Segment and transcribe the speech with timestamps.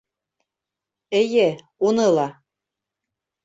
[1.21, 1.47] Эйе,
[1.91, 2.27] уны ла.